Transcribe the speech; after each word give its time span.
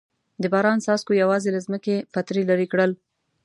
د 0.41 0.43
باران 0.53 0.77
څاڅکو 0.85 1.11
یوازې 1.23 1.49
له 1.55 1.59
ځمکې 1.65 1.95
پتري 2.13 2.43
لرې 2.49 2.67
کړل. 2.71 2.91